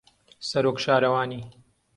سەرۆک 0.47 0.77
شارەوانی 0.85 1.41